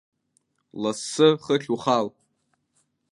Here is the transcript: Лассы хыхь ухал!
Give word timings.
Лассы 0.81 1.27
хыхь 1.43 1.69
ухал! 1.73 2.07